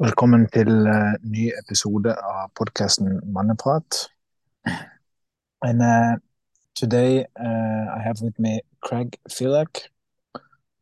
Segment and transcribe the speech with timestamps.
[0.00, 4.08] Velkommen til uh, ny episode av podkasten Manneprat.
[5.60, 6.16] And uh,
[6.74, 9.92] today uh, I have with me Craig Filek.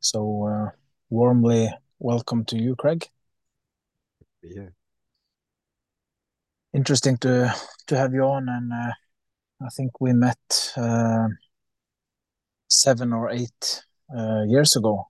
[0.01, 0.71] So uh,
[1.11, 1.67] warmly
[1.99, 3.11] welcome to you, Craig.
[4.41, 4.71] Yeah.
[6.73, 7.51] Interesting to
[7.89, 8.93] to have you on, and uh,
[9.67, 11.27] I think we met uh,
[12.69, 13.83] seven or eight
[14.17, 15.09] uh, years ago.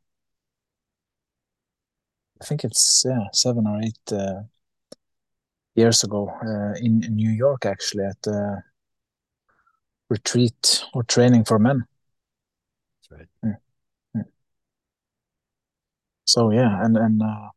[2.40, 4.42] I think it's yeah seven or eight uh,
[5.74, 8.62] years ago uh, in, in New York, actually, at the
[10.10, 11.86] retreat or training for men.
[13.10, 13.56] That's right.
[16.26, 17.50] So yeah, and and uh,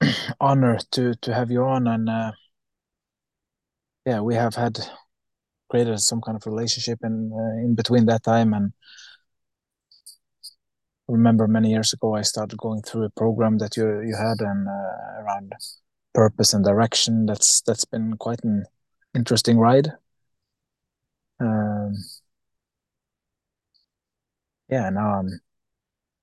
[0.40, 2.32] honor to to have you on, and uh,
[4.06, 4.78] yeah, we have had
[5.70, 8.72] created some kind of relationship in uh, in between that time and.
[11.08, 14.68] Remember many years ago I started going through a program that you you had and
[14.68, 15.52] uh, around
[16.14, 17.24] purpose and direction.
[17.26, 18.64] That's that's been quite an
[19.14, 19.88] interesting ride.
[21.40, 21.94] Um,
[24.68, 25.40] yeah, now I'm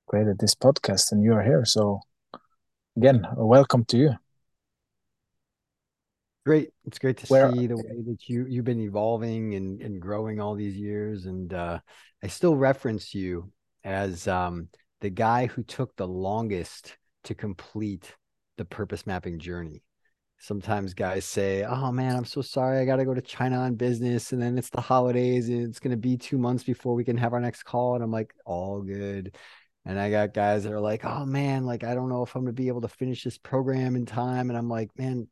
[0.08, 1.66] created this podcast and you are here.
[1.66, 2.02] So
[2.96, 4.12] again, welcome to you.
[6.46, 6.70] Great.
[6.86, 10.40] It's great to Where- see the way that you you've been evolving and, and growing
[10.40, 11.26] all these years.
[11.26, 11.80] And uh,
[12.22, 13.52] I still reference you
[13.86, 14.68] as um,
[15.02, 18.14] the guy who took the longest to complete
[18.58, 19.84] the purpose mapping journey.
[20.38, 22.80] Sometimes guys say, "Oh man, I'm so sorry.
[22.80, 25.80] I got to go to China on business, and then it's the holidays, and it's
[25.80, 28.34] going to be two months before we can have our next call." And I'm like,
[28.46, 29.36] "All good."
[29.86, 32.42] And I got guys that are like, "Oh man, like I don't know if I'm
[32.42, 35.28] going to be able to finish this program in time." And I'm like, "Man,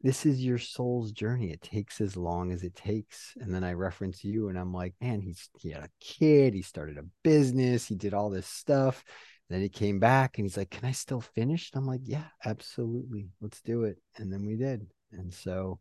[0.00, 1.50] this is your soul's journey.
[1.50, 3.34] It takes as long as it takes.
[3.40, 6.62] And then I reference you and I'm like, man, he's he had a kid, he
[6.62, 9.04] started a business, he did all this stuff.
[9.48, 11.70] then he came back and he's like, Can I still finish?
[11.72, 13.28] And I'm like, Yeah, absolutely.
[13.40, 13.98] Let's do it.
[14.16, 14.86] And then we did.
[15.12, 15.80] And so,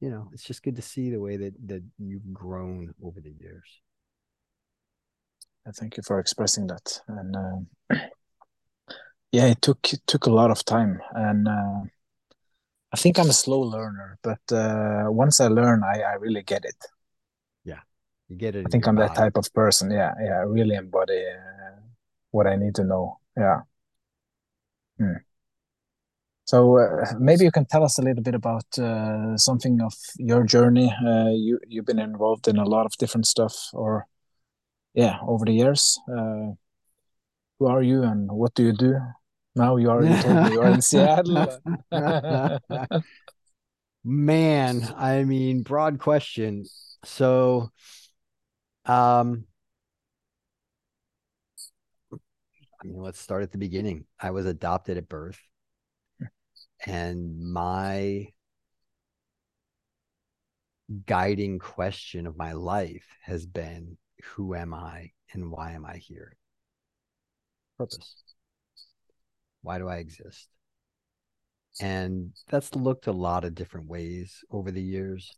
[0.00, 3.34] you know, it's just good to see the way that that you've grown over the
[3.38, 3.80] years.
[5.76, 7.00] Thank you for expressing that.
[7.08, 7.96] And uh,
[9.32, 11.80] yeah, it took it took a lot of time, and uh,
[12.94, 14.18] I think I'm a slow learner.
[14.22, 16.76] But uh, once I learn, I, I really get it.
[17.64, 17.80] Yeah,
[18.28, 18.66] you get it.
[18.66, 19.90] I think I'm that type of person.
[19.90, 21.80] Yeah, yeah, I really embody uh,
[22.30, 23.18] what I need to know.
[23.36, 23.60] Yeah.
[24.98, 25.18] Hmm.
[26.44, 30.44] So uh, maybe you can tell us a little bit about uh, something of your
[30.44, 30.94] journey.
[31.04, 34.06] Uh, you you've been involved in a lot of different stuff, or
[34.94, 35.98] yeah, over the years.
[36.06, 36.54] Uh,
[37.58, 39.00] who are you, and what do you do?
[39.56, 40.02] Now you are.
[40.02, 41.58] You are in Seattle.
[44.04, 46.64] Man, I mean, broad question.
[47.04, 47.70] So,
[48.84, 49.44] um,
[52.12, 54.04] I mean, let's start at the beginning.
[54.20, 55.40] I was adopted at birth,
[56.84, 58.28] and my
[61.06, 66.36] guiding question of my life has been who am I and why am I here?
[67.78, 68.23] Purpose.
[69.64, 70.48] Why do I exist?
[71.80, 75.34] And that's looked a lot of different ways over the years.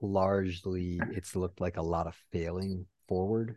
[0.00, 3.56] Largely, it's looked like a lot of failing forward.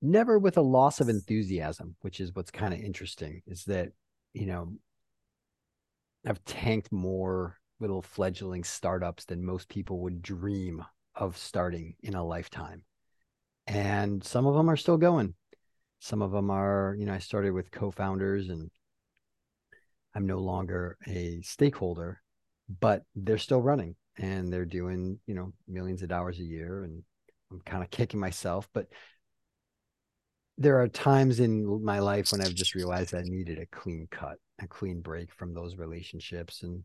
[0.00, 3.88] Never with a loss of enthusiasm, which is what's kind of interesting, is that,
[4.32, 4.72] you know,
[6.24, 10.84] I've tanked more little fledgling startups than most people would dream
[11.16, 12.84] of starting in a lifetime.
[13.66, 15.34] And some of them are still going.
[15.98, 18.70] Some of them are, you know, I started with co founders and
[20.14, 22.22] I'm no longer a stakeholder,
[22.80, 26.84] but they're still running and they're doing, you know, millions of dollars a year.
[26.84, 27.02] And
[27.50, 28.68] I'm kind of kicking myself.
[28.72, 28.86] But
[30.58, 34.38] there are times in my life when I've just realized I needed a clean cut,
[34.60, 36.62] a clean break from those relationships.
[36.62, 36.82] And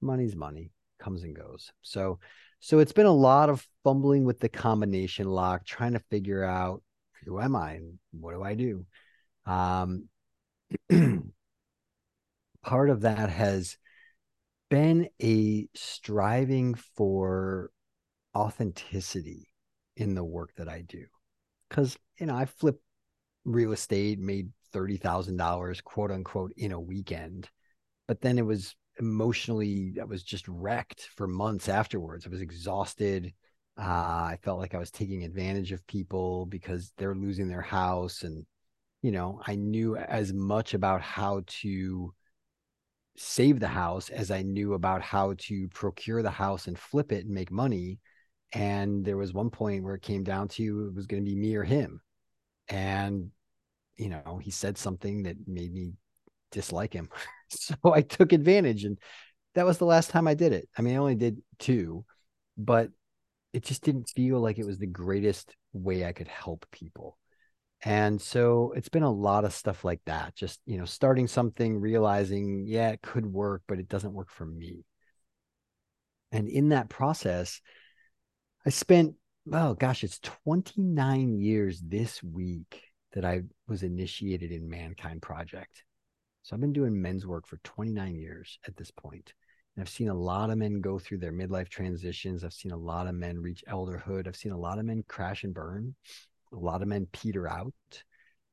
[0.00, 1.72] money's money, comes and goes.
[1.82, 2.18] So,
[2.60, 6.82] so it's been a lot of fumbling with the combination lock, trying to figure out
[7.26, 8.86] who am I and what do I do.
[9.44, 10.08] Um,
[12.62, 13.76] part of that has
[14.70, 17.70] been a striving for
[18.34, 19.48] authenticity
[19.96, 21.06] in the work that I do.
[21.70, 22.82] Cause, you know, I flipped
[23.44, 27.48] real estate, made $30,000, quote unquote, in a weekend.
[28.08, 32.26] But then it was emotionally, I was just wrecked for months afterwards.
[32.26, 33.32] I was exhausted.
[33.78, 33.82] Uh,
[34.32, 38.22] I felt like I was taking advantage of people because they're losing their house.
[38.22, 38.46] And,
[39.02, 42.14] you know, I knew as much about how to
[43.16, 47.24] save the house as I knew about how to procure the house and flip it
[47.24, 47.98] and make money.
[48.52, 51.36] And there was one point where it came down to it was going to be
[51.36, 52.00] me or him.
[52.68, 53.30] And,
[53.96, 55.92] you know, he said something that made me
[56.50, 57.10] dislike him.
[57.48, 58.98] so I took advantage and
[59.54, 60.68] that was the last time I did it.
[60.76, 62.04] I mean, I only did two,
[62.56, 62.90] but
[63.56, 67.16] it just didn't feel like it was the greatest way I could help people.
[67.82, 70.34] And so it's been a lot of stuff like that.
[70.34, 74.44] Just, you know, starting something, realizing, yeah, it could work, but it doesn't work for
[74.44, 74.84] me.
[76.32, 77.62] And in that process,
[78.66, 79.14] I spent,
[79.50, 82.82] oh gosh, it's 29 years this week
[83.14, 85.82] that I was initiated in Mankind Project.
[86.42, 89.32] So I've been doing men's work for 29 years at this point.
[89.76, 92.42] And I've seen a lot of men go through their midlife transitions.
[92.42, 94.26] I've seen a lot of men reach elderhood.
[94.26, 95.94] I've seen a lot of men crash and burn,
[96.52, 97.74] a lot of men peter out.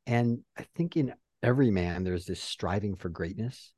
[0.05, 3.73] And I think in every man, there's this striving for greatness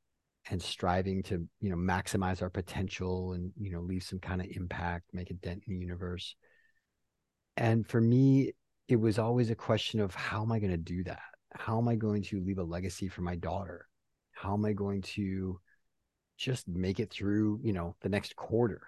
[0.50, 4.48] and striving to, you know, maximize our potential and, you know, leave some kind of
[4.50, 6.36] impact, make a dent in the universe.
[7.58, 8.54] And for me,
[8.88, 11.22] it was always a question of how am I going to do that?
[11.54, 13.88] How am I going to leave a legacy for my daughter?
[14.32, 15.60] How am I going to
[16.38, 18.82] just make it through, you know, the next quarter?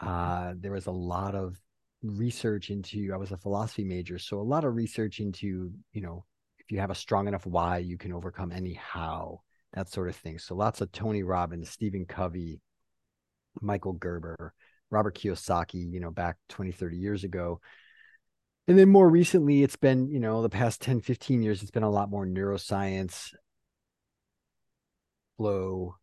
[0.00, 1.60] Uh, there was a lot of
[2.02, 4.18] research into, I was a philosophy major.
[4.18, 6.24] So a lot of research into, you know,
[6.58, 9.40] if you have a strong enough why, you can overcome any how,
[9.74, 10.38] that sort of thing.
[10.38, 12.60] So lots of Tony Robbins, Stephen Covey,
[13.60, 14.54] Michael Gerber,
[14.90, 17.60] Robert Kiyosaki, you know, back 20, 30 years ago
[18.70, 21.82] and then more recently it's been you know the past 10 15 years it's been
[21.82, 23.34] a lot more neuroscience
[25.36, 25.96] flow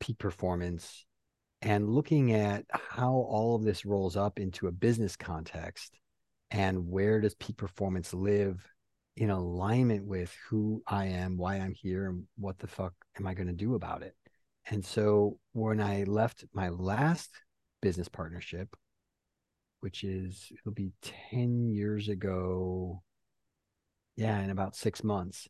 [0.00, 1.04] peak performance
[1.62, 5.98] and looking at how all of this rolls up into a business context
[6.50, 8.64] and where does peak performance live
[9.16, 13.34] in alignment with who I am, why I'm here, and what the fuck am I
[13.34, 14.14] going to do about it?
[14.66, 17.30] And so when I left my last
[17.80, 18.68] business partnership,
[19.80, 20.92] which is it'll be
[21.30, 23.02] 10 years ago.
[24.16, 25.46] Yeah, in about six months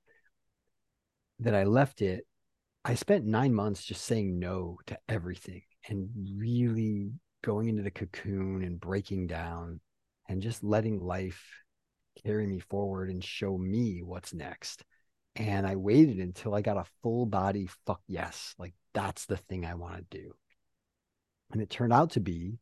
[1.39, 2.27] that I left it,
[2.89, 7.11] I spent nine months just saying no to everything and really
[7.43, 9.81] going into the cocoon and breaking down
[10.29, 11.65] and just letting life
[12.25, 14.85] carry me forward and show me what's next.
[15.35, 18.55] And I waited until I got a full body fuck yes.
[18.57, 20.35] Like that's the thing I want to do.
[21.51, 22.61] And it turned out to be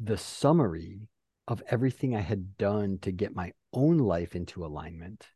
[0.00, 1.02] the summary
[1.46, 5.28] of everything I had done to get my own life into alignment.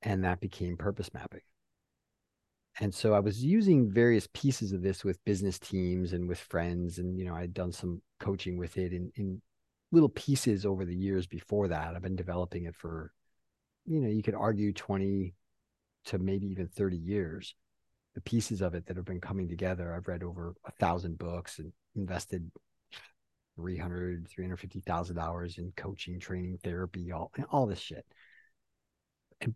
[0.00, 1.42] And that became purpose mapping.
[2.80, 6.98] And so I was using various pieces of this with business teams and with friends.
[6.98, 9.42] And, you know, I'd done some coaching with it in, in
[9.92, 11.94] little pieces over the years before that.
[11.94, 13.12] I've been developing it for,
[13.84, 15.34] you know, you could argue 20
[16.06, 17.54] to maybe even 30 years.
[18.14, 19.94] The pieces of it that have been coming together.
[19.94, 22.50] I've read over a thousand books and invested
[23.56, 28.06] 300 350000 hours in coaching training therapy all all this shit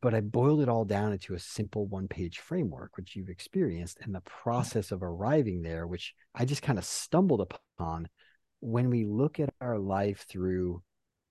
[0.00, 3.98] but i boiled it all down into a simple one page framework which you've experienced
[4.02, 4.24] and the mm.
[4.24, 8.08] process of arriving there which i just kind of stumbled upon
[8.60, 10.82] when we look at our life through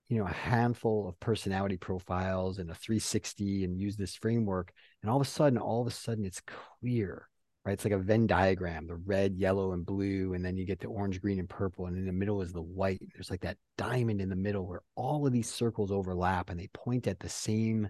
[0.10, 4.72] you know a handful of personality profiles and a 360 and use this framework
[5.02, 7.28] and all of a sudden all of a sudden it's clear
[7.66, 7.74] right?
[7.74, 10.88] It's like a Venn diagram, the red, yellow, and blue, and then you get the
[10.88, 13.02] orange, green, and purple, and in the middle is the white.
[13.14, 16.68] There's like that diamond in the middle where all of these circles overlap and they
[16.74, 17.90] point at the same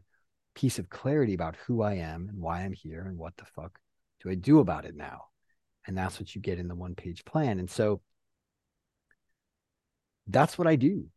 [0.55, 3.79] piece of clarity about who I am and why I'm here and what the fuck
[4.21, 5.25] do I do about it now.
[5.85, 7.59] And that's what you get in the one page plan.
[7.59, 8.01] And so
[10.27, 11.07] that's what I do.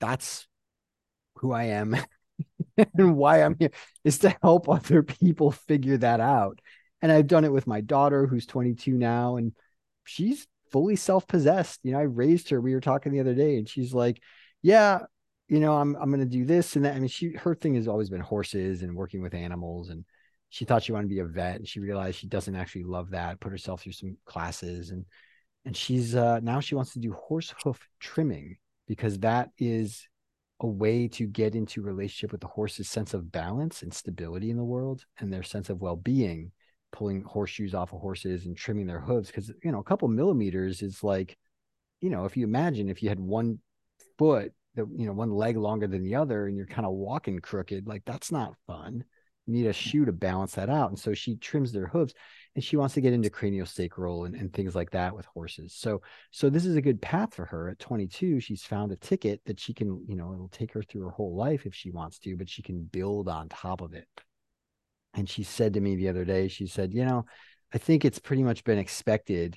[0.00, 0.46] That's
[1.36, 1.96] who I am
[2.76, 3.70] and why I'm here
[4.04, 6.60] is to help other people figure that out
[7.02, 9.52] and I've done it with my daughter who's 22 now and
[10.04, 11.80] she's fully self-possessed.
[11.82, 12.60] You know, I raised her.
[12.60, 14.20] We were talking the other day and she's like,
[14.62, 15.00] "Yeah,
[15.48, 17.74] you know, I'm I'm going to do this and that." I mean, she her thing
[17.74, 20.04] has always been horses and working with animals and
[20.50, 23.10] she thought she wanted to be a vet and she realized she doesn't actually love
[23.10, 23.40] that.
[23.40, 25.04] Put herself through some classes and
[25.64, 30.06] and she's uh now she wants to do horse hoof trimming because that is
[30.60, 34.56] a way to get into relationship with the horse's sense of balance and stability in
[34.56, 36.52] the world and their sense of well-being
[36.92, 40.80] pulling horseshoes off of horses and trimming their hooves because you know a couple millimeters
[40.80, 41.36] is like
[42.00, 43.58] you know if you imagine if you had one
[44.16, 47.38] foot that you know one leg longer than the other and you're kind of walking
[47.38, 49.04] crooked like that's not fun.
[49.46, 52.14] You need a shoe to balance that out and so she trims their hooves
[52.54, 55.74] and she wants to get into craniosacral and, and things like that with horses.
[55.74, 57.68] So so this is a good path for her.
[57.70, 61.02] At 22 she's found a ticket that she can you know it'll take her through
[61.02, 64.08] her whole life if she wants to but she can build on top of it.
[65.14, 67.24] And she said to me the other day, she said, you know,
[67.72, 69.56] I think it's pretty much been expected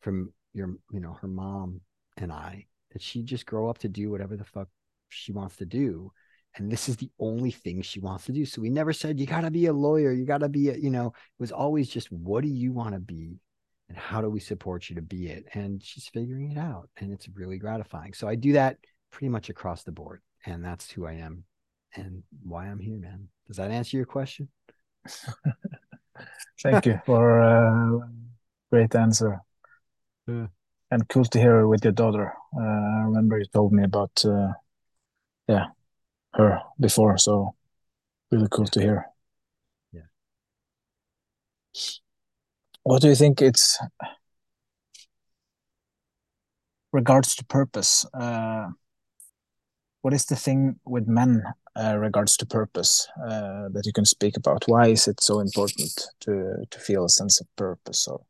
[0.00, 1.80] from your, you know, her mom
[2.16, 4.68] and I that she just grow up to do whatever the fuck
[5.08, 6.12] she wants to do.
[6.56, 8.44] And this is the only thing she wants to do.
[8.44, 10.12] So we never said, you got to be a lawyer.
[10.12, 12.94] You got to be, a, you know, it was always just, what do you want
[12.94, 13.38] to be?
[13.88, 15.46] And how do we support you to be it?
[15.54, 16.88] And she's figuring it out.
[16.98, 18.12] And it's really gratifying.
[18.12, 18.78] So I do that
[19.10, 20.20] pretty much across the board.
[20.46, 21.44] And that's who I am
[21.94, 23.28] and why I'm here, man.
[23.46, 24.48] Does that answer your question?
[26.62, 28.06] Thank you for a uh,
[28.70, 29.40] great answer.
[30.26, 30.48] Yeah.
[30.90, 32.32] And cool to hear with your daughter.
[32.56, 34.52] Uh, I remember you told me about, uh,
[35.46, 35.66] yeah,
[36.34, 37.18] her before.
[37.18, 37.54] So
[38.30, 39.06] really cool to hear.
[39.92, 40.08] Yeah.
[42.84, 43.78] What do you think it's
[46.92, 48.06] regards to purpose?
[48.14, 48.68] Uh,
[50.00, 51.42] what is the thing with men
[51.76, 54.64] uh, regards to purpose uh, that you can speak about?
[54.66, 58.08] Why is it so important to to feel a sense of purpose?
[58.08, 58.20] Or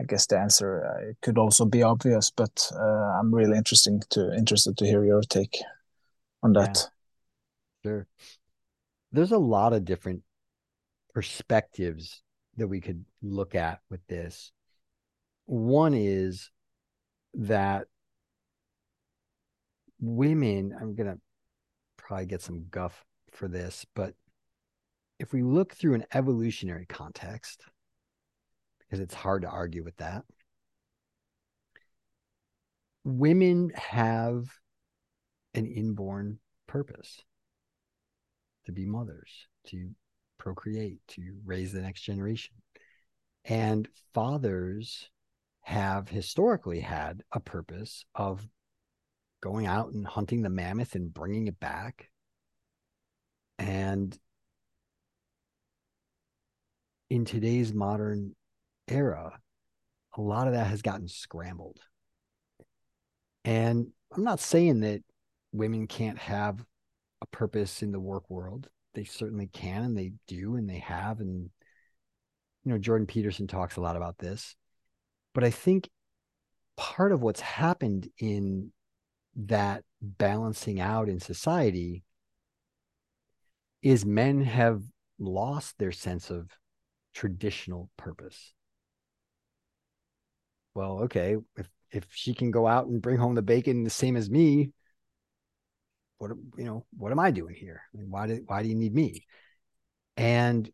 [0.00, 4.32] I guess the answer uh, could also be obvious, but uh, I'm really interesting to
[4.34, 5.58] interested to hear your take
[6.42, 6.88] on that.
[7.84, 7.90] Yeah.
[7.90, 8.06] Sure.
[9.12, 10.22] There's a lot of different
[11.14, 12.22] perspectives
[12.56, 14.52] that we could look at with this.
[15.46, 16.50] One is
[17.34, 17.86] that
[20.00, 21.18] women, I'm going to
[21.96, 24.14] probably get some guff for this, but
[25.18, 27.64] if we look through an evolutionary context,
[28.88, 30.24] because it's hard to argue with that,
[33.04, 34.46] women have
[35.54, 37.22] an inborn purpose
[38.66, 39.90] to be mothers, to
[40.38, 42.54] procreate, to raise the next generation.
[43.44, 45.08] And fathers
[45.62, 48.46] have historically had a purpose of
[49.42, 52.10] going out and hunting the mammoth and bringing it back.
[53.58, 54.16] And
[57.10, 58.34] in today's modern
[58.88, 59.38] era,
[60.16, 61.80] a lot of that has gotten scrambled.
[63.44, 65.02] And I'm not saying that
[65.52, 66.64] women can't have
[67.22, 68.68] a purpose in the work world.
[68.94, 71.20] They certainly can and they do and they have.
[71.20, 71.50] And,
[72.64, 74.56] you know, Jordan Peterson talks a lot about this.
[75.34, 75.88] But I think
[76.76, 78.72] part of what's happened in
[79.36, 82.02] that balancing out in society
[83.82, 84.82] is men have
[85.18, 86.48] lost their sense of
[87.14, 88.52] traditional purpose.
[90.78, 94.14] Well, okay, if if she can go out and bring home the bacon the same
[94.14, 94.70] as me,
[96.18, 97.82] what you know, what am I doing here?
[97.92, 99.26] I mean, why do why do you need me?
[100.16, 100.70] And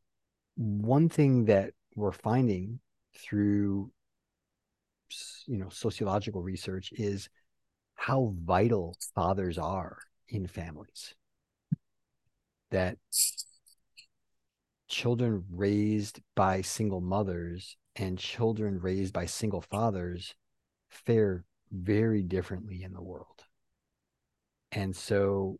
[0.56, 2.80] one thing that we're finding
[3.16, 3.90] through
[5.46, 7.30] you know sociological research is
[7.94, 9.96] how vital fathers are
[10.28, 11.14] in families.
[12.72, 12.98] That
[14.86, 20.34] children raised by single mothers and children raised by single fathers
[20.88, 23.44] fare very differently in the world.
[24.72, 25.58] And so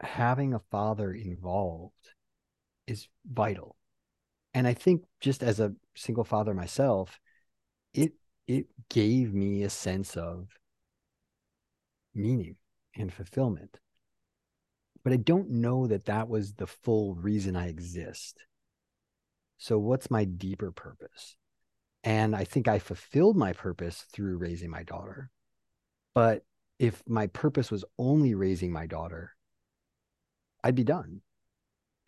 [0.00, 2.14] having a father involved
[2.86, 3.76] is vital.
[4.54, 7.20] And I think just as a single father myself,
[7.94, 8.12] it
[8.46, 10.48] it gave me a sense of
[12.14, 12.56] meaning
[12.96, 13.78] and fulfillment.
[15.04, 18.38] But I don't know that that was the full reason I exist.
[19.60, 21.36] So, what's my deeper purpose?
[22.02, 25.30] And I think I fulfilled my purpose through raising my daughter.
[26.14, 26.44] But
[26.78, 29.36] if my purpose was only raising my daughter,
[30.64, 31.20] I'd be done.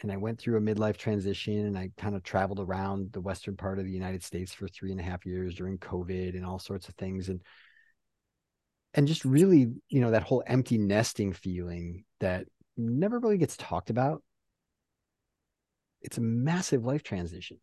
[0.00, 3.54] And I went through a midlife transition and I kind of traveled around the western
[3.54, 6.58] part of the United States for three and a half years during COVID and all
[6.58, 7.28] sorts of things.
[7.28, 7.42] And
[8.94, 12.46] and just really, you know, that whole empty nesting feeling that
[12.78, 14.22] never really gets talked about.
[16.02, 17.58] It's a massive life transition.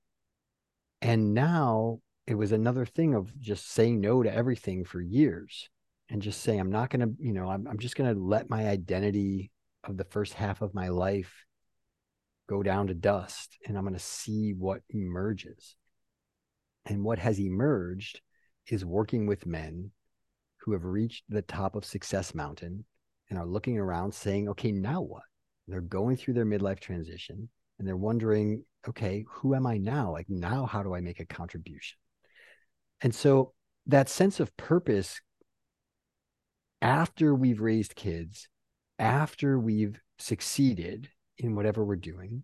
[1.01, 5.69] And now it was another thing of just saying no to everything for years
[6.09, 8.49] and just saying, I'm not going to, you know, I'm, I'm just going to let
[8.49, 9.51] my identity
[9.83, 11.45] of the first half of my life
[12.47, 15.75] go down to dust and I'm going to see what emerges.
[16.85, 18.21] And what has emerged
[18.67, 19.91] is working with men
[20.57, 22.85] who have reached the top of Success Mountain
[23.29, 25.23] and are looking around saying, okay, now what?
[25.67, 30.11] They're going through their midlife transition and they're wondering, okay, who am I now?
[30.11, 31.97] Like, now, how do I make a contribution?
[33.01, 33.53] And so
[33.87, 35.21] that sense of purpose
[36.81, 38.47] after we've raised kids,
[38.99, 42.43] after we've succeeded in whatever we're doing,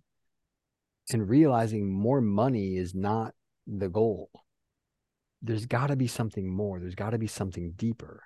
[1.12, 3.34] and realizing more money is not
[3.68, 4.30] the goal
[5.46, 6.80] there's got to be something more.
[6.80, 8.24] There's got to be something deeper.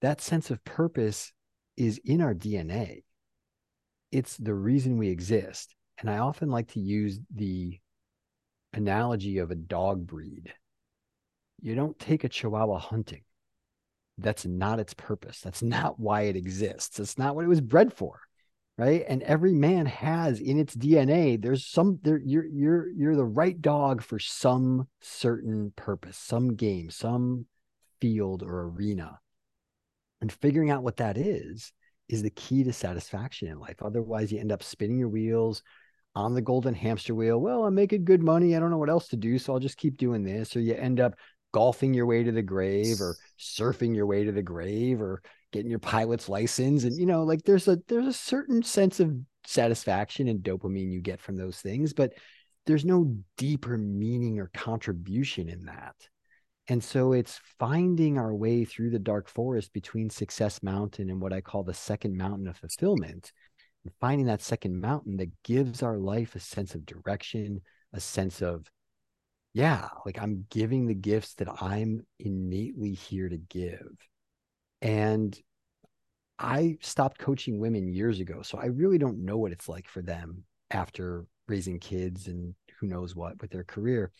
[0.00, 1.32] That sense of purpose
[1.76, 3.02] is in our DNA.
[4.10, 5.74] It's the reason we exist.
[5.98, 7.78] And I often like to use the
[8.72, 10.52] analogy of a dog breed.
[11.60, 13.22] You don't take a chihuahua hunting.
[14.16, 15.40] That's not its purpose.
[15.40, 17.00] That's not why it exists.
[17.00, 18.20] It's not what it was bred for.
[18.76, 19.04] right?
[19.08, 23.60] And every man has in its DNA, there's some there you're you're you're the right
[23.60, 27.46] dog for some certain purpose, some game, some
[28.00, 29.18] field or arena.
[30.20, 31.72] And figuring out what that is
[32.08, 33.82] is the key to satisfaction in life.
[33.82, 35.62] Otherwise, you end up spinning your wheels
[36.18, 37.38] on the golden hamster wheel.
[37.38, 38.56] Well, I'm making good money.
[38.56, 39.38] I don't know what else to do.
[39.38, 40.56] So I'll just keep doing this.
[40.56, 41.14] Or you end up
[41.52, 45.22] golfing your way to the grave or surfing your way to the grave or
[45.52, 49.16] getting your pilot's license and you know like there's a there's a certain sense of
[49.46, 52.12] satisfaction and dopamine you get from those things but
[52.66, 55.94] there's no deeper meaning or contribution in that
[56.68, 61.32] and so it's finding our way through the dark forest between success mountain and what
[61.32, 63.32] i call the second mountain of fulfillment
[63.84, 67.60] and finding that second mountain that gives our life a sense of direction
[67.92, 68.66] a sense of
[69.54, 73.96] yeah like i'm giving the gifts that i'm innately here to give
[74.82, 75.40] and
[76.38, 78.42] I stopped coaching women years ago.
[78.42, 82.86] So I really don't know what it's like for them after raising kids and who
[82.86, 84.12] knows what with their career.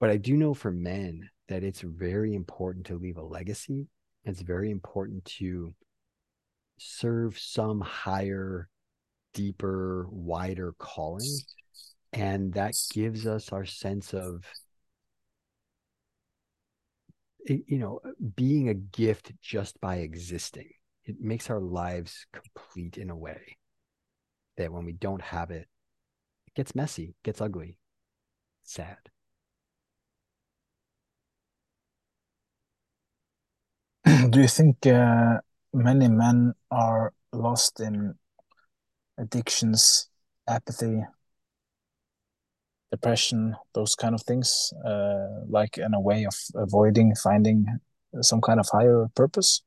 [0.00, 3.86] But I do know for men that it's very important to leave a legacy.
[4.24, 5.74] It's very important to
[6.78, 8.68] serve some higher,
[9.32, 11.38] deeper, wider calling.
[12.12, 14.44] And that gives us our sense of
[17.46, 18.00] you know,
[18.36, 20.70] being a gift just by existing.
[21.04, 23.58] It makes our lives complete in a way
[24.56, 25.68] that when we don't have it,
[26.46, 27.76] it gets messy, gets ugly,
[28.62, 28.96] sad.
[34.30, 35.38] Do you think uh,
[35.74, 38.14] many men are lost in
[39.18, 40.08] addictions,
[40.48, 41.02] apathy,
[42.90, 47.66] depression, those kind of things, uh, like in a way of avoiding finding
[48.20, 49.62] some kind of higher purpose?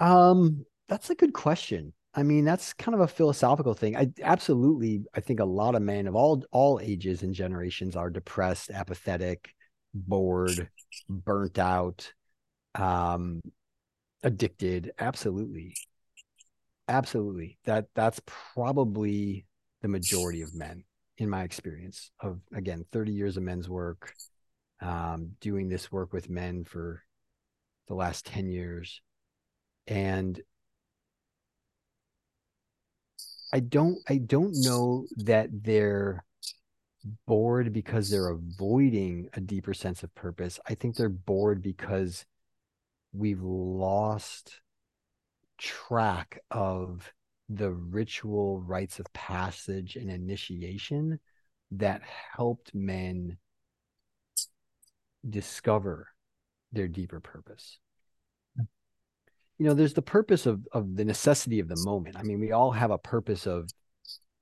[0.00, 1.92] Um, that's a good question.
[2.14, 3.96] I mean, that's kind of a philosophical thing.
[3.96, 8.10] I absolutely, I think a lot of men of all all ages and generations are
[8.10, 9.54] depressed, apathetic,
[9.94, 10.68] bored,
[11.08, 12.12] burnt out,
[12.74, 13.40] um,
[14.22, 14.92] addicted.
[14.98, 15.74] Absolutely,
[16.88, 17.58] absolutely.
[17.64, 19.46] That that's probably
[19.82, 20.84] the majority of men
[21.20, 24.14] in my experience of again 30 years of men's work
[24.80, 27.04] um, doing this work with men for
[27.88, 29.02] the last 10 years
[29.86, 30.40] and
[33.52, 36.24] i don't i don't know that they're
[37.26, 42.24] bored because they're avoiding a deeper sense of purpose i think they're bored because
[43.12, 44.60] we've lost
[45.58, 47.12] track of
[47.48, 51.18] the ritual rites of passage and initiation
[51.72, 52.02] that
[52.36, 53.36] helped men
[55.28, 56.08] discover
[56.72, 57.78] their deeper purpose.
[59.58, 62.16] You know, there's the purpose of of the necessity of the moment.
[62.16, 63.68] I mean, we all have a purpose of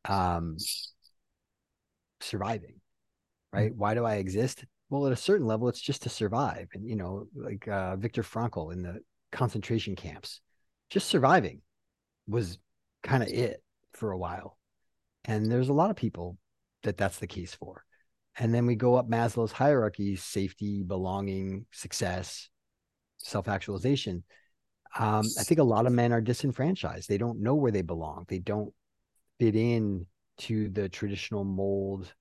[0.05, 0.57] um
[2.21, 2.81] surviving,
[3.53, 3.75] right?
[3.75, 4.65] Why do I exist?
[4.91, 6.69] Well, at a certain level, it's just to survive.
[6.73, 9.01] And you know, like uh, Viktor Frankl in the
[9.33, 10.41] concentration camps,
[10.91, 11.61] just surviving
[12.27, 12.59] was
[13.03, 14.59] kind of it for a while.
[15.25, 16.39] And there's a lot of people
[16.83, 17.85] that that's the case for.
[18.39, 22.49] And then we go up Maslow's hierarchy safety, belonging, success,
[23.19, 24.23] self actualization.
[24.99, 27.09] Um, I think a lot of men are disenfranchised.
[27.09, 28.25] They don't know where they belong.
[28.29, 28.73] They don't
[29.39, 30.07] fit in
[30.39, 32.13] to the traditional mold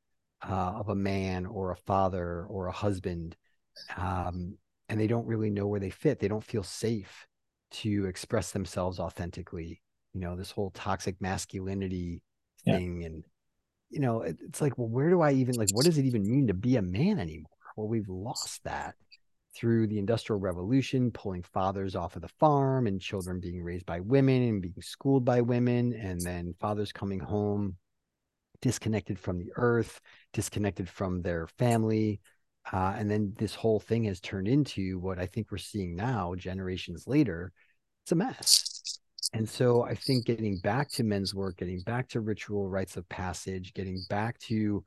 [0.48, 3.36] uh, of a man or a father or a husband.
[3.96, 4.58] Um,
[4.90, 6.20] and they don't really know where they fit.
[6.20, 7.28] They don't feel safe
[7.70, 9.82] to express themselves authentically
[10.18, 12.22] you know this whole toxic masculinity
[12.66, 13.08] thing yeah.
[13.08, 13.24] and
[13.90, 16.28] you know it, it's like well where do i even like what does it even
[16.28, 18.96] mean to be a man anymore well we've lost that
[19.56, 24.00] through the industrial revolution pulling fathers off of the farm and children being raised by
[24.00, 27.76] women and being schooled by women and then fathers coming home
[28.62, 30.00] disconnected from the earth
[30.34, 32.20] disconnected from their family
[32.74, 36.34] uh, and then this whole thing has turned into what i think we're seeing now
[36.36, 37.52] generations later
[38.04, 39.00] it's a mess
[39.34, 43.08] and so I think getting back to men's work, getting back to ritual rites of
[43.10, 44.84] passage, getting back to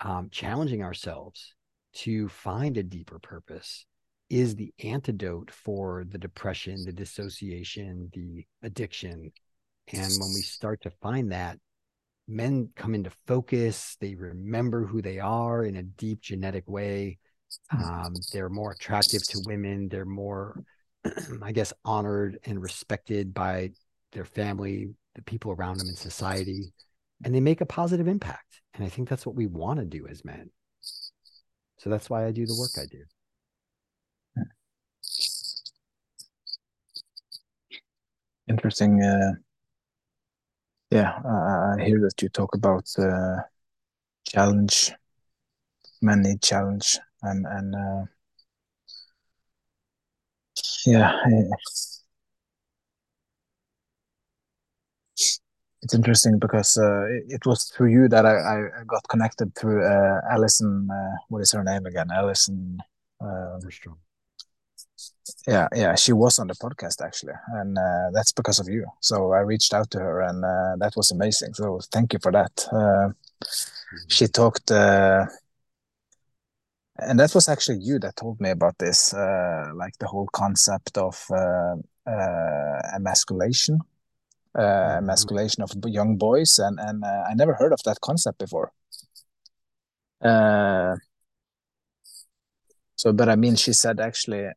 [0.00, 1.54] um, challenging ourselves
[1.94, 3.84] to find a deeper purpose
[4.30, 9.32] is the antidote for the depression, the dissociation, the addiction.
[9.92, 11.58] And when we start to find that,
[12.28, 17.18] men come into focus, they remember who they are in a deep genetic way.
[17.72, 20.62] Um, they're more attractive to women, they're more
[21.42, 23.70] I guess, honored and respected by
[24.12, 26.72] their family, the people around them in society,
[27.24, 28.62] and they make a positive impact.
[28.74, 30.50] And I think that's what we want to do as men.
[31.78, 33.04] So that's why I do the work I do.
[38.48, 39.02] interesting.
[39.02, 39.32] Uh,
[40.90, 43.36] yeah, uh, I hear that you talk about uh,
[44.28, 44.92] challenge,
[46.02, 48.04] many challenge, and and uh,
[50.86, 51.12] yeah,
[55.82, 60.20] it's interesting because uh, it, was through you that I, I got connected through uh,
[60.30, 60.88] Allison.
[60.90, 62.08] Uh, what is her name again?
[62.12, 62.78] Allison.
[63.20, 63.60] Um,
[65.46, 68.86] yeah, yeah, she was on the podcast actually, and uh, that's because of you.
[69.00, 71.54] So I reached out to her, and uh, that was amazing.
[71.54, 72.68] So thank you for that.
[72.72, 73.10] Uh,
[74.08, 75.28] she talked, and
[77.20, 81.22] that was actually you that told me about this, like the whole concept of
[82.94, 83.80] emasculation
[84.54, 84.98] uh, mm-hmm.
[84.98, 88.72] emasculation of young boys, and and uh, I never heard of that concept before.
[90.20, 90.96] Uh,
[92.96, 94.48] so, but I mean, she said actually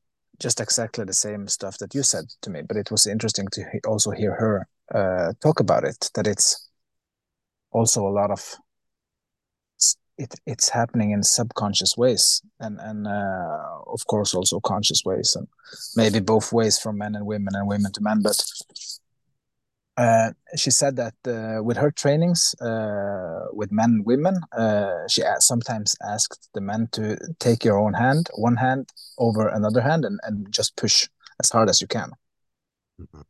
[0.41, 3.63] just exactly the same stuff that you said to me, but it was interesting to
[3.87, 6.09] also hear her uh, talk about it.
[6.15, 6.69] That it's
[7.71, 8.57] also a lot of
[10.17, 15.47] it, it's happening in subconscious ways and and uh, of course also conscious ways and
[15.95, 18.43] maybe both ways from men and women and women to men but
[20.01, 25.21] uh, she said that uh, with her trainings uh, with men and women, uh, she
[25.39, 30.19] sometimes asked the men to take your own hand, one hand over another hand, and,
[30.23, 31.07] and just push
[31.39, 32.11] as hard as you can.
[32.99, 33.21] Mm-hmm.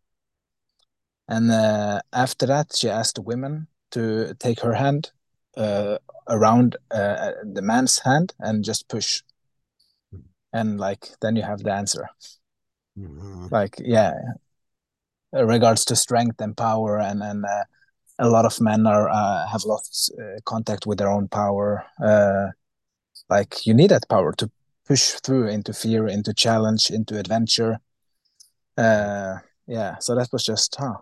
[1.27, 5.11] And uh, after that, she asked the women to take her hand
[6.27, 9.21] around the man's hand and just push.
[10.13, 10.27] Mm-hmm.
[10.53, 12.09] And like, then you have the answer.
[12.97, 13.47] Mm-hmm.
[13.51, 14.13] Like, yeah,
[15.33, 17.63] regards to strength and power and and uh,
[18.19, 21.83] a lot of men are uh, have lost uh, contact with their own power.
[22.03, 22.47] Uh,
[23.29, 24.49] like you need that power to
[24.85, 27.77] push through into fear into challenge into adventure.
[28.77, 30.95] Uh, yeah so that was just huh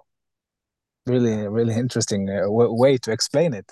[1.06, 3.72] really really interesting way to explain it.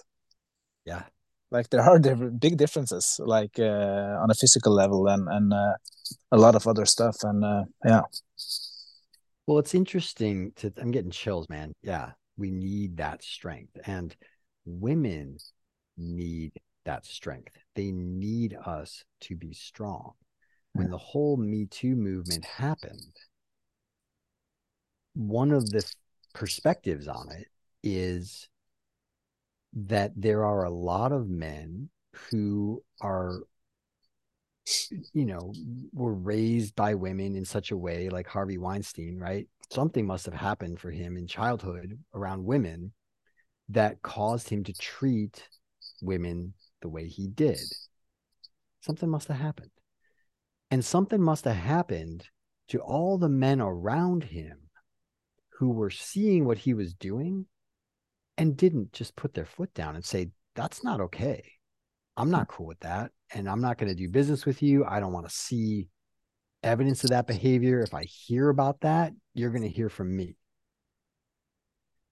[0.86, 1.04] Yeah.
[1.52, 6.68] Like there are big differences like on a physical level and and a lot of
[6.68, 8.02] other stuff and yeah
[9.48, 11.74] well, it's interesting to I'm getting chills, man.
[11.82, 13.78] Yeah, we need that strength.
[13.86, 14.16] And
[14.66, 15.38] women
[15.98, 16.52] need
[16.86, 17.54] that strength.
[17.74, 20.14] They need us to be strong.
[20.74, 23.16] When the whole Me Too movement happened,
[25.16, 25.84] one of the
[26.36, 27.48] perspectives on it
[27.84, 28.48] is
[29.74, 31.90] that there are a lot of men
[32.30, 33.42] who are
[35.14, 35.54] you know,
[35.94, 39.48] were raised by women in such a way, like Harvey Weinstein, right?
[39.72, 42.94] Something must have happened for him in childhood around women
[43.70, 45.48] that caused him to treat
[46.02, 47.60] women the way he did.
[48.82, 49.72] Something must have happened.
[50.72, 52.26] And something must have happened
[52.70, 54.58] to all the men around him
[55.60, 57.46] who were seeing what he was doing
[58.38, 61.44] and didn't just put their foot down and say, that's not okay.
[62.18, 64.84] I'm not cool with that and I'm not going to do business with you.
[64.84, 65.88] I don't want to see
[66.64, 67.82] evidence of that behavior.
[67.82, 70.36] If I hear about that, you're going to hear from me.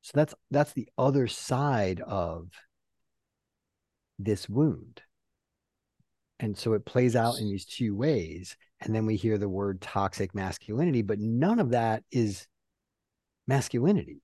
[0.04, 2.50] So that's that's the other side of
[4.20, 5.02] this wound.
[6.40, 8.56] And so it plays out in these two ways.
[8.82, 12.46] And then we hear the word toxic masculinity, but none of that is
[13.48, 14.22] masculinity.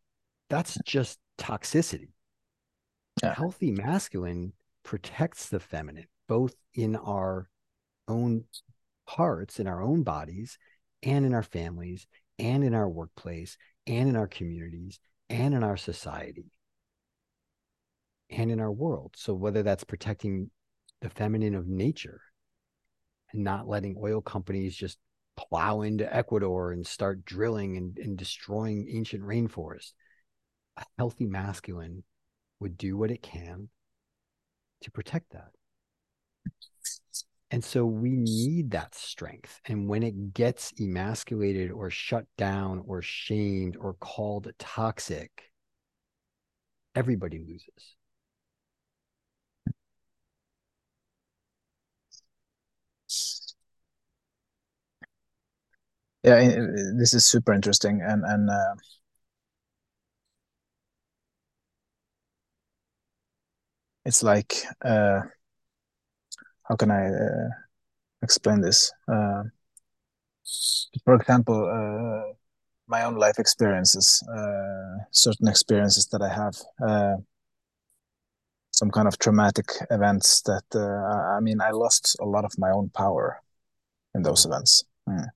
[0.50, 2.10] That's just toxicity.
[3.24, 3.34] Yeah.
[3.34, 7.50] Healthy masculine protects the feminine both in our
[8.08, 8.46] own
[9.06, 10.58] hearts, in our own bodies,
[11.04, 12.08] and in our families,
[12.40, 16.46] and in our workplace, and in our communities, and in our society,
[18.30, 19.14] and in our world.
[19.18, 20.52] So, whether that's protecting
[21.02, 22.22] the feminine of nature
[23.34, 25.00] and not letting oil companies just
[25.36, 29.92] plow into Ecuador and start drilling and, and destroying ancient rainforests,
[30.78, 32.04] a healthy masculine
[32.62, 33.68] would do what it can
[34.82, 35.52] to protect that.
[37.52, 39.60] And so we need that strength.
[39.66, 45.52] And when it gets emasculated or shut down or shamed or called toxic,
[46.96, 47.96] everybody loses.
[56.24, 56.38] Yeah,
[56.98, 58.76] this is super interesting, and and uh,
[64.12, 65.22] it's like uh,
[66.68, 67.50] how can I uh,
[68.22, 68.92] explain this?
[69.08, 69.44] Uh,
[71.06, 72.34] for example, uh,
[72.88, 77.16] my own life experiences, uh, certain experiences that I have, uh,
[78.72, 82.72] some kind of traumatic events that uh, I mean, I lost a lot of my
[82.72, 83.42] own power
[84.14, 84.84] in those events.
[85.08, 85.28] Mm.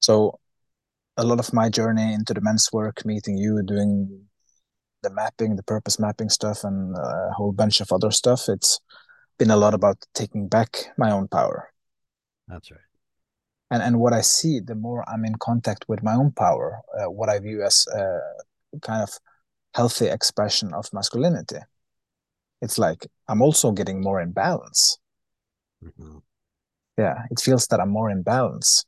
[0.00, 0.38] So
[1.18, 4.29] a lot of my journey into the men's work, meeting you, doing
[5.02, 8.48] the mapping, the purpose mapping stuff, and a whole bunch of other stuff.
[8.48, 8.80] It's
[9.38, 11.72] been a lot about taking back my own power.
[12.48, 12.80] That's right.
[13.70, 17.10] And and what I see, the more I'm in contact with my own power, uh,
[17.10, 18.18] what I view as a
[18.82, 19.10] kind of
[19.74, 21.60] healthy expression of masculinity,
[22.60, 24.98] it's like I'm also getting more in balance.
[25.84, 26.18] Mm-hmm.
[26.98, 28.84] Yeah, it feels that I'm more in balance,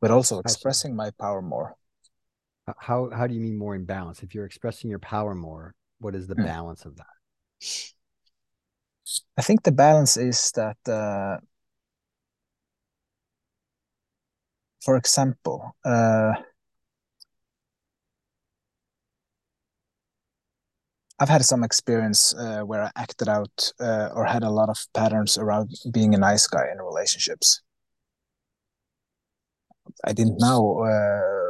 [0.00, 1.76] but also expressing my power more.
[2.78, 4.22] How how do you mean more in balance?
[4.22, 6.44] If you're expressing your power more, what is the hmm.
[6.44, 7.06] balance of that?
[9.36, 11.38] I think the balance is that, uh,
[14.84, 16.32] for example, uh,
[21.22, 24.78] I've had some experience uh, where I acted out uh, or had a lot of
[24.92, 27.62] patterns around being a nice guy in relationships.
[30.04, 31.41] I didn't know uh,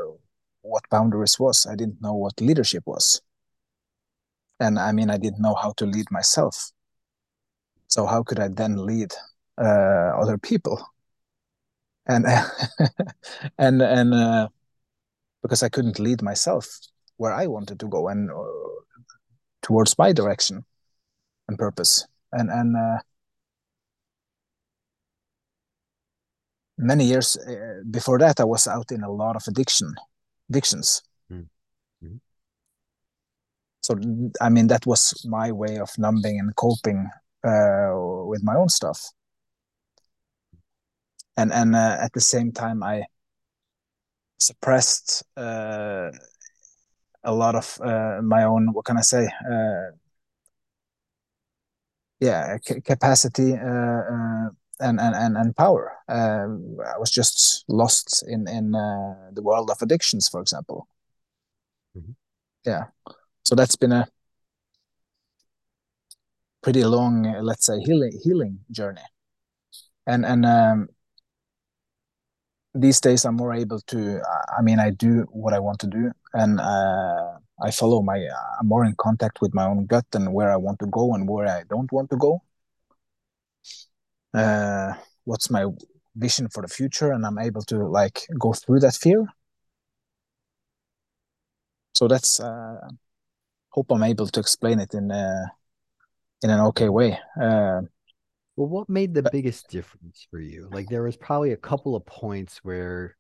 [0.63, 1.67] what boundaries was.
[1.67, 3.21] I didn't know what leadership was.
[4.61, 6.71] And I mean, I didn't know how to lead myself.
[7.89, 9.13] So how could I then lead
[9.59, 10.81] uh, other people?
[12.07, 12.27] And
[13.59, 14.49] and and uh,
[15.43, 16.67] because I couldn't lead myself
[17.17, 18.35] where I wanted to go and uh,
[19.63, 20.65] towards my direction
[21.49, 22.07] and purpose.
[22.33, 22.99] And and uh,
[26.79, 29.95] many years uh, before that, I was out in a lot of addiction
[30.49, 31.03] addictions.
[31.29, 31.49] Mm
[32.01, 32.21] -hmm.
[33.81, 33.95] So
[34.41, 37.11] I mean, that was my way of numbing and coping
[37.45, 39.13] uh, with my own stuff.
[41.37, 43.07] And and uh, at the same time, I
[44.39, 46.11] suppressed uh,
[47.25, 48.73] a lot of uh, my own.
[48.73, 49.27] What can I say?
[49.51, 49.97] Uh,
[52.21, 53.55] yeah, capacity
[54.83, 55.93] uh, and and and power.
[56.09, 60.89] Um, I was just lost in in uh, the world of addictions, for example.
[61.97, 62.13] Mm-hmm.
[62.65, 62.85] Yeah,
[63.43, 64.09] so that's been a
[66.63, 69.03] pretty long, let's say, healing healing journey,
[70.07, 70.89] and and um,
[72.75, 74.21] these days I'm more able to.
[74.59, 78.19] I mean, I do what I want to do, and uh, I follow my.
[78.61, 81.29] I'm more in contact with my own gut and where I want to go and
[81.29, 82.43] where I don't want to go
[84.35, 84.93] uh,
[85.25, 85.67] what's my
[86.17, 89.27] vision for the future and i'm able to like go through that fear.
[91.95, 92.89] So that's uh
[93.71, 95.53] hope i'm able to explain it in a
[96.43, 97.19] in an okay way.
[97.41, 97.83] Uh
[98.57, 100.69] well what made the but, biggest difference for you?
[100.71, 103.17] Like there was probably a couple of points where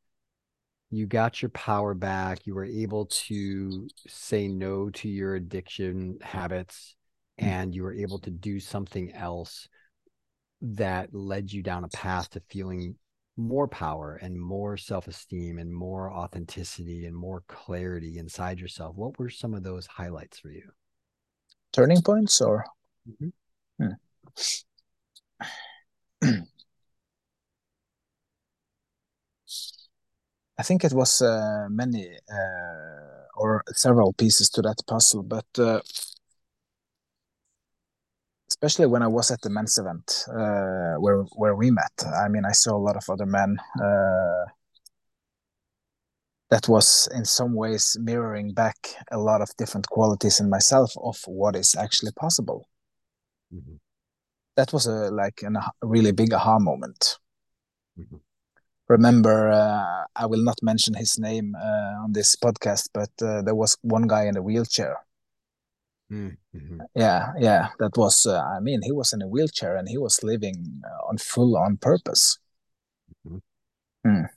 [0.91, 6.97] you got your power back you were able to say no to your addiction habits
[7.41, 7.47] mm.
[7.47, 9.69] and you were able to do something else
[10.63, 12.95] that led you down a path to feeling
[13.37, 19.31] more power and more self-esteem and more authenticity and more clarity inside yourself what were
[19.31, 20.71] some of those highlights for you
[21.73, 22.65] turning points or
[23.09, 23.29] mm-hmm.
[23.83, 23.93] hmm.
[30.59, 35.81] i think it was uh, many uh, or several pieces to that puzzle but uh,
[38.53, 41.97] especially when I was at the men's event uh, where where we met.
[42.25, 43.51] I mean, I saw a lot of other men
[43.87, 44.45] uh,
[46.51, 48.79] that was in some ways mirroring back
[49.11, 52.69] a lot of different qualities in myself of what is actually possible.
[53.55, 53.77] Mm-hmm.
[54.57, 57.19] That was a like an, a really big aha moment.
[57.99, 58.21] Mm-hmm.
[58.89, 63.55] Remember, uh, I will not mention his name uh, on this podcast, but uh, there
[63.55, 64.97] was one guy in a wheelchair
[66.13, 66.81] Mm-hmm.
[66.95, 68.27] Yeah, yeah, that was.
[68.27, 71.57] Uh, I mean, he was in a wheelchair and he was living uh, on full
[71.57, 72.39] on purpose.
[73.27, 73.39] Mm-hmm.
[74.07, 74.29] Mm.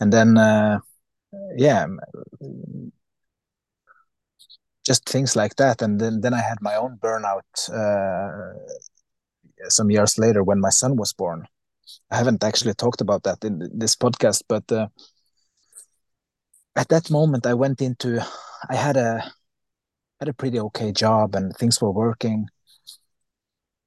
[0.00, 0.78] And then, uh,
[1.56, 1.86] yeah,
[4.86, 5.82] just things like that.
[5.82, 7.40] And then, then I had my own burnout
[7.72, 8.54] uh,
[9.68, 11.46] some years later when my son was born.
[12.10, 14.88] I haven't actually talked about that in this podcast, but uh,
[16.76, 18.24] at that moment, I went into.
[18.68, 19.32] I had a
[20.20, 22.46] had a pretty okay job and things were working.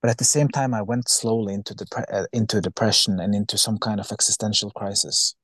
[0.02, 3.58] But at the same time i went slowly into dep- uh, into depression and into
[3.58, 5.36] some kind of existential crisis.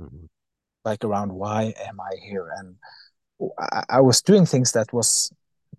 [0.00, 0.26] Mm-hmm.
[0.86, 2.48] like around why am i here?
[2.56, 2.76] And
[3.58, 5.30] I, I, was doing things that was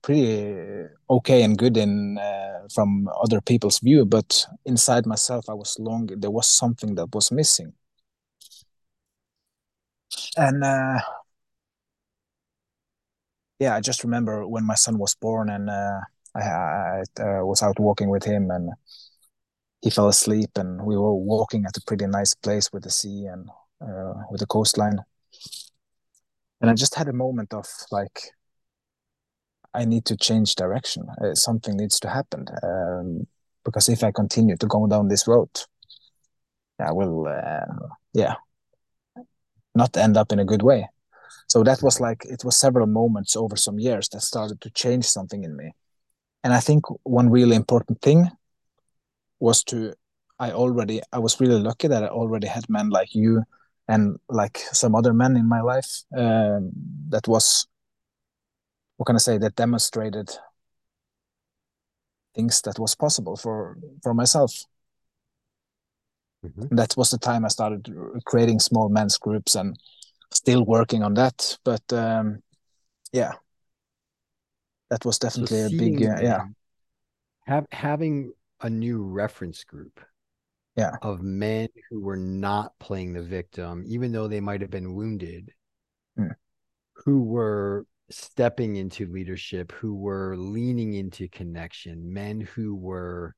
[0.03, 5.77] pretty okay and good in uh, from other people's view but inside myself i was
[5.79, 7.73] long there was something that was missing.
[10.37, 10.99] And uh,
[13.61, 15.99] yeah, I just remember when my son was born and uh,
[16.33, 18.71] I, I uh, was out walking with him and
[19.83, 23.27] he fell asleep and we were walking at a pretty nice place with the sea
[23.31, 23.47] and
[23.79, 24.97] uh, with the coastline.
[26.59, 28.31] and I just had a moment of like,
[29.75, 31.03] I need to change direction.
[31.23, 33.27] Uh, something needs to happen um,
[33.63, 35.51] because if I continue to go down this road,
[36.79, 38.37] I will, uh, yeah,
[39.75, 40.89] not end up in a good way.
[41.51, 45.03] So that was like it was several moments over some years that started to change
[45.03, 45.73] something in me.
[46.45, 48.31] And I think one really important thing
[49.41, 49.93] was to
[50.39, 53.43] I already I was really lucky that I already had men like you
[53.89, 56.71] and like some other men in my life um,
[57.09, 57.67] that was
[58.95, 60.29] what can I say that demonstrated
[62.33, 64.53] things that was possible for for myself.
[66.45, 66.75] Mm-hmm.
[66.77, 69.77] That was the time I started creating small men's groups and
[70.31, 71.57] still working on that.
[71.63, 72.41] But um,
[73.11, 73.33] yeah,
[74.89, 76.41] that was definitely so a big uh, yeah.
[77.47, 79.99] Have, having a new reference group
[80.77, 84.93] yeah of men who were not playing the victim even though they might have been
[84.93, 85.51] wounded
[86.17, 86.31] mm.
[86.93, 93.35] who were stepping into leadership who were leaning into connection men who were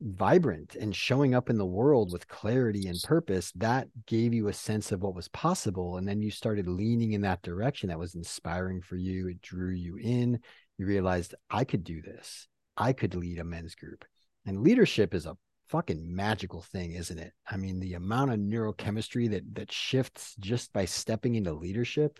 [0.00, 4.52] vibrant and showing up in the world with clarity and purpose that gave you a
[4.52, 8.14] sense of what was possible and then you started leaning in that direction that was
[8.14, 10.38] inspiring for you it drew you in
[10.78, 12.48] you realized i could do this.
[12.76, 14.06] I could lead a men's group.
[14.46, 15.36] And leadership is a
[15.68, 17.32] fucking magical thing isn't it?
[17.46, 22.18] I mean the amount of neurochemistry that that shifts just by stepping into leadership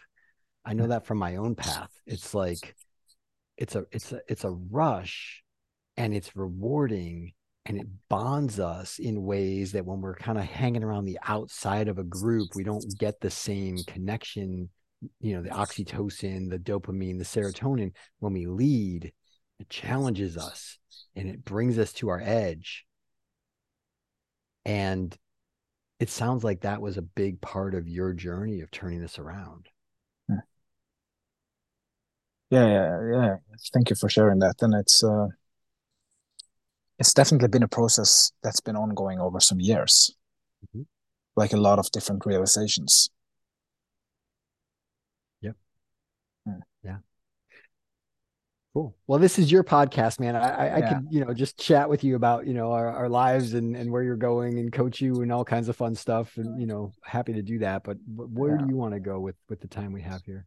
[0.65, 0.91] i know mm.
[0.91, 1.91] that from my own path.
[2.07, 2.77] It's like
[3.57, 5.43] it's a it's a it's a rush
[5.97, 7.33] and it's rewarding
[7.67, 11.89] and it bonds us in ways that when we're kind of hanging around the outside
[11.89, 14.69] of a group we don't get the same connection
[15.21, 17.93] you know the oxytocin the dopamine the serotonin.
[18.19, 19.13] When we lead
[19.59, 20.79] it challenges us
[21.15, 22.87] and it brings us to our edge.
[24.65, 25.17] And
[25.99, 29.69] it sounds like that was a big part of your journey of turning this around.
[32.51, 33.37] Yeah yeah yeah.
[33.73, 34.57] Thank you for sharing that.
[34.61, 35.29] And it's uh
[37.01, 40.15] it's definitely been a process that's been ongoing over some years
[40.67, 40.83] mm-hmm.
[41.35, 43.09] like a lot of different realizations
[45.41, 45.57] yep
[46.47, 46.61] mm.
[46.85, 46.99] yeah
[48.75, 50.77] cool well this is your podcast man i i, yeah.
[50.77, 53.75] I could you know just chat with you about you know our, our lives and
[53.75, 56.67] and where you're going and coach you and all kinds of fun stuff and you
[56.67, 58.59] know happy to do that but where yeah.
[58.59, 60.45] do you want to go with with the time we have here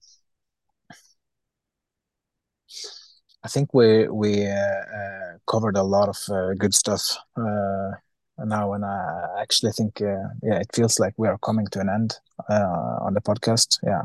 [3.43, 7.91] I think we we uh, uh, covered a lot of uh, good stuff uh,
[8.37, 11.89] now, and I actually think uh, yeah, it feels like we are coming to an
[11.89, 12.15] end
[12.49, 13.79] uh, on the podcast.
[13.83, 14.03] Yeah,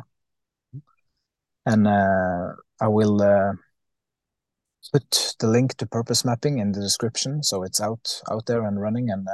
[1.67, 3.19] and I will
[4.93, 8.81] put the link to purpose mapping in the description, so it's out out there and
[8.81, 9.09] running.
[9.11, 9.29] And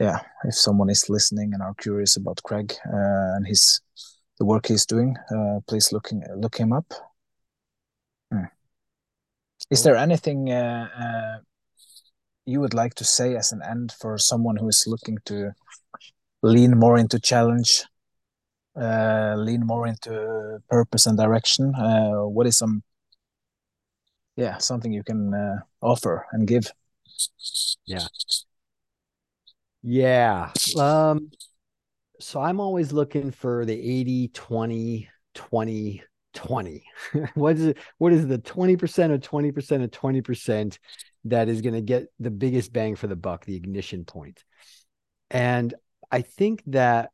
[0.00, 3.80] yeah, if someone is listening and are curious about Craig and his
[4.40, 5.16] the work he's doing,
[5.68, 6.92] please looking look him up.
[8.32, 8.46] Hmm.
[9.72, 11.38] Is there anything uh, uh,
[12.44, 15.52] you would like to say as an end for someone who is looking to
[16.42, 17.82] lean more into challenge,
[18.78, 21.74] uh, lean more into purpose and direction?
[21.74, 22.82] Uh, what is some,
[24.36, 26.70] yeah, something you can uh, offer and give?
[27.86, 28.06] Yeah.
[29.82, 30.50] Yeah.
[30.78, 31.30] Um,
[32.20, 36.84] so I'm always looking for the 80, 20, 20 20
[37.34, 40.78] what is it what is the 20% of 20% of 20%
[41.24, 44.44] that is going to get the biggest bang for the buck the ignition point?
[45.30, 45.74] And
[46.10, 47.10] i think that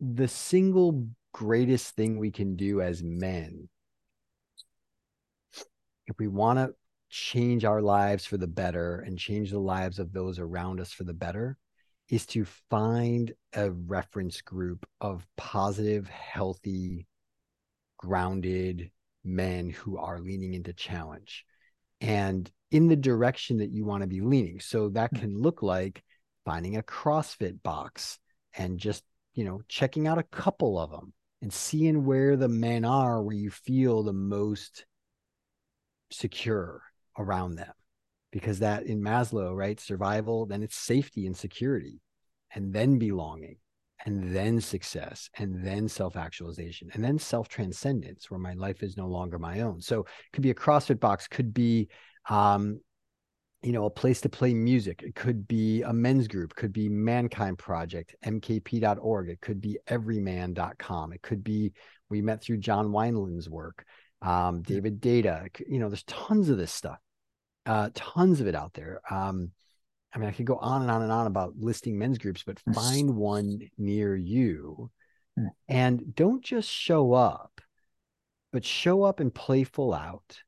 [0.00, 3.68] the single greatest thing we can do as men
[6.06, 6.74] if we want to
[7.10, 11.04] change our lives for the better and change the lives of those around us for
[11.04, 11.56] the better
[12.08, 17.06] is to find a reference group of positive healthy
[17.98, 18.90] grounded
[19.24, 21.44] men who are leaning into challenge
[22.00, 24.60] and in the direction that you want to be leaning.
[24.60, 25.18] So that hmm.
[25.18, 26.02] can look like
[26.44, 28.18] finding a CrossFit box
[28.56, 32.84] and just, you know, checking out a couple of them and seeing where the men
[32.84, 34.86] are where you feel the most
[36.10, 36.82] secure
[37.18, 37.72] around them.
[38.30, 39.80] Because that in Maslow, right?
[39.80, 42.00] Survival, then it's safety and security,
[42.54, 43.56] and then belonging
[44.04, 49.38] and then success and then self-actualization and then self-transcendence where my life is no longer
[49.38, 49.80] my own.
[49.80, 51.88] So it could be a crossfit box could be
[52.28, 52.80] um
[53.62, 56.88] you know a place to play music it could be a men's group could be
[56.88, 61.72] mankind project mkp.org it could be everyman.com it could be
[62.08, 63.84] we met through john wineland's work
[64.20, 66.98] um, David Deida you know there's tons of this stuff
[67.66, 69.52] uh, tons of it out there um,
[70.14, 72.60] I mean, I could go on and on and on about listing men's groups, but
[72.72, 74.90] find one near you.
[75.68, 77.60] And don't just show up,
[78.52, 80.38] but show up and play full out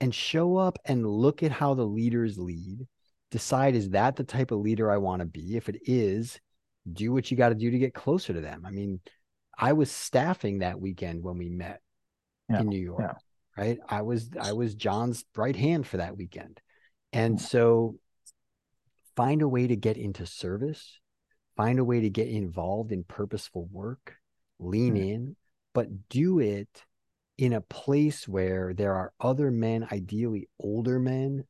[0.00, 2.86] and show up and look at how the leaders lead.
[3.30, 5.56] Decide, is that the type of leader I want to be?
[5.56, 6.40] If it is,
[6.90, 8.64] do what you got to do to get closer to them.
[8.64, 9.00] I mean,
[9.58, 11.80] I was staffing that weekend when we met
[12.48, 13.16] Yeah, in New York,
[13.56, 13.62] yeah.
[13.62, 13.78] right?
[13.86, 16.60] I was I was John's right hand for that weekend.
[17.12, 17.96] And so
[19.18, 21.00] find a way to get into service,
[21.56, 24.14] find a way to get involved in purposeful work,
[24.60, 25.08] lean Mm.
[25.08, 25.36] in,
[25.74, 26.84] but do it
[27.36, 31.44] in a place where there are other men, ideally older men.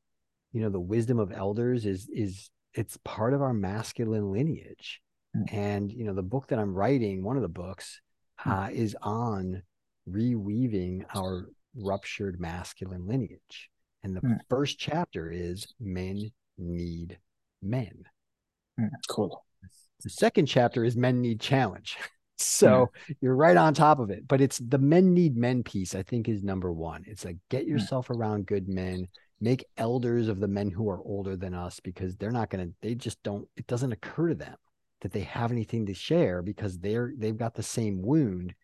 [0.53, 5.03] You know, the wisdom of elders is is it's part of our masculine lineage.
[5.37, 5.53] Mm.
[5.53, 8.01] And you know, the book that I'm writing, one of the books,
[8.47, 8.67] Mm.
[8.67, 9.63] uh, is on
[10.09, 13.71] reweaving our ruptured masculine lineage.
[14.03, 14.39] And the Mm.
[14.49, 17.19] first chapter is men need
[17.63, 18.05] men.
[18.81, 19.45] Mm, Cool.
[20.05, 21.97] The second chapter is men need challenge.
[22.41, 24.29] So you're right on top of it.
[24.29, 27.03] But it's the men need men piece, I think, is number one.
[27.05, 29.09] It's like get yourself around good men,
[29.41, 32.75] make elders of the men who are older than us because they're not going to,
[32.81, 34.55] they just don't, it doesn't occur to them
[35.01, 38.55] that they have anything to share because they're, they've got the same wound.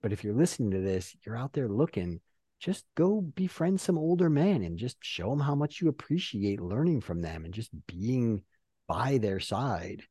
[0.00, 2.20] But if you're listening to this, you're out there looking,
[2.58, 7.00] just go befriend some older men and just show them how much you appreciate learning
[7.00, 8.42] from them and just being
[8.86, 10.02] by their side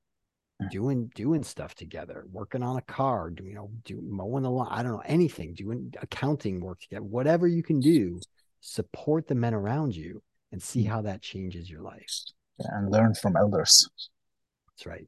[0.60, 0.72] Mm.
[0.72, 4.68] doing doing stuff together, working on a car, do, you know, do mowing the lawn,
[4.72, 8.20] I don't know, anything, doing accounting work together, whatever you can do,
[8.60, 10.88] support the men around you and see Mm.
[10.88, 12.10] how that changes your life.
[12.58, 13.88] Yeah, and learn from elders.
[14.70, 15.08] That's right.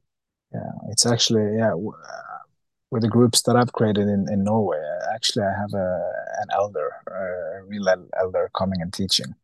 [0.54, 1.74] Yeah, it's actually yeah.
[2.90, 4.80] With the groups that I've created in in Norway,
[5.14, 7.88] actually I have a an elder, a real
[8.18, 9.34] elder coming and teaching.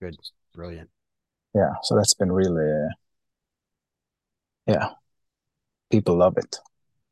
[0.00, 0.16] Good.
[0.54, 0.90] Brilliant.
[1.54, 2.88] Yeah, so that's been really, uh,
[4.66, 4.88] yeah,
[5.90, 6.56] people love it.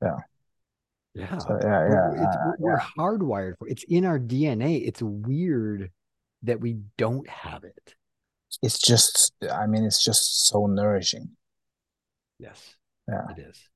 [0.02, 0.16] Yeah.
[1.38, 2.86] So yeah, We're, yeah, it's, uh, we're yeah.
[2.96, 4.86] hardwired for it's in our DNA.
[4.86, 5.90] It's weird
[6.42, 7.94] that we don't have it.
[8.62, 11.36] It's just, I mean, it's just so nourishing,
[12.38, 12.76] Yes.
[13.06, 13.26] Yeah.
[13.36, 13.69] It is.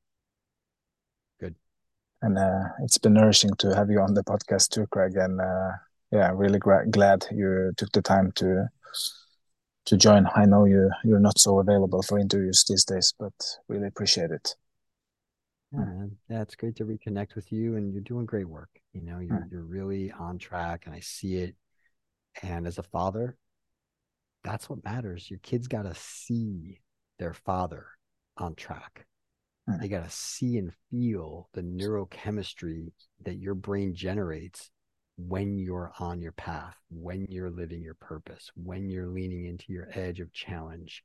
[2.25, 5.17] And uh, it's been nourishing to have you on the podcast too, Craig.
[5.17, 5.73] And uh,
[6.11, 8.69] yeah, really glad you took the time to
[9.87, 10.27] to join.
[10.35, 13.35] I know you you're not so available for interviews these days, but
[13.69, 14.57] really appreciate it.
[15.73, 16.17] Yeah, man.
[16.31, 18.71] yeah, it's great to reconnect with you, and you're doing great work.
[18.93, 19.51] You know, you're Mm.
[19.51, 21.57] you're really on track, and I see it.
[22.43, 23.37] And as a father,
[24.43, 25.31] that's what matters.
[25.31, 26.81] Your kids got to see
[27.19, 27.87] their father
[28.37, 29.07] on track.
[29.69, 29.81] Mm.
[29.81, 32.93] They got to see and feel the neurochemistry
[33.25, 34.71] that your brain generates
[35.17, 39.89] when you're on your path, when you're living your purpose, when you're leaning into your
[39.93, 41.03] edge of challenge.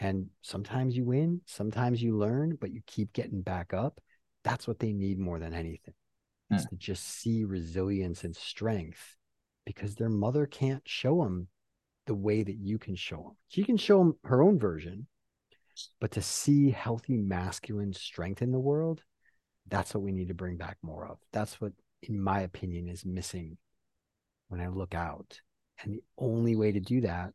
[0.00, 4.00] And sometimes you win, sometimes you learn, but you keep getting back up.
[4.44, 5.94] That's what they need more than anything.
[6.50, 9.16] Is to just see resilience and strength
[9.66, 11.48] because their mother can't show them
[12.06, 13.36] the way that you can show them.
[13.48, 15.06] She can show them her own version,
[16.00, 19.02] but to see healthy masculine strength in the world,
[19.68, 21.18] that's what we need to bring back more of.
[21.32, 21.72] That's what,
[22.02, 23.58] in my opinion, is missing
[24.48, 25.40] when I look out.
[25.82, 27.32] And the only way to do that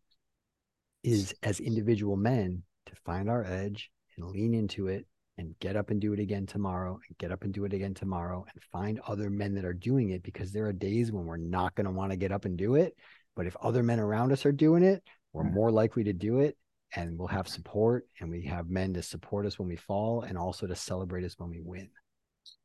[1.04, 5.06] is as individual men to find our edge and lean into it
[5.38, 7.94] and get up and do it again tomorrow and get up and do it again
[7.94, 11.38] tomorrow and find other men that are doing it because there are days when we're
[11.38, 12.96] not going to want to get up and do it.
[13.36, 16.56] But if other men around us are doing it, we're more likely to do it
[16.96, 20.38] and we'll have support and we have men to support us when we fall and
[20.38, 21.90] also to celebrate us when we win.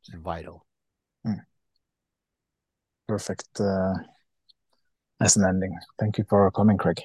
[0.00, 0.66] It's vital.
[3.06, 3.94] Perfect uh,
[5.20, 5.76] as an ending.
[5.98, 7.00] Thank you for coming, Craig.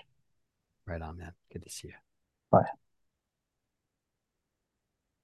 [0.86, 1.32] Right on, man.
[1.51, 1.93] Good to see you.
[2.51, 2.82] Bye.